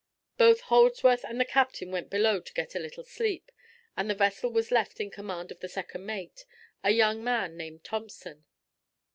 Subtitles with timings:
[0.35, 3.51] Both Holdsworth and the captain went below to get a little sleep,
[3.95, 6.43] and the vessel was left in command of the second mate,
[6.83, 8.43] a young man named Thompson.